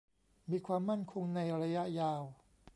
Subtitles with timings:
[0.51, 2.23] มีความมั่นคงในระยะยาว